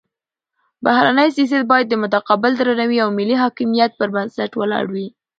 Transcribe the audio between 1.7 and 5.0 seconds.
باید د متقابل درناوي او ملي حاکمیت پر بنسټ ولاړ